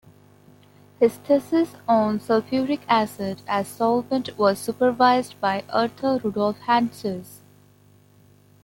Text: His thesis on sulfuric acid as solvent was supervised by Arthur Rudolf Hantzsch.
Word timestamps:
His 0.99 1.17
thesis 1.17 1.75
on 1.87 2.17
sulfuric 2.19 2.79
acid 2.89 3.43
as 3.47 3.67
solvent 3.67 4.35
was 4.35 4.57
supervised 4.57 5.39
by 5.39 5.63
Arthur 5.71 6.17
Rudolf 6.17 6.59
Hantzsch. 6.61 7.41